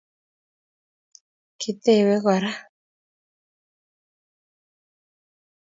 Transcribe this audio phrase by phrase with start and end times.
[1.59, 2.51] Kitebei kora